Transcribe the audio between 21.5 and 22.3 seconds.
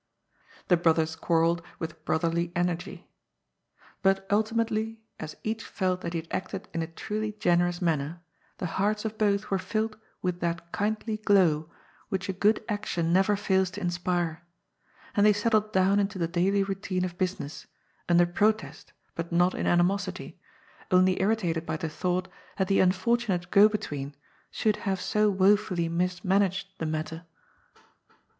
by the thought